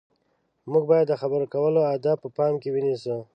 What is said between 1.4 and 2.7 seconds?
کولو اداب په پام کې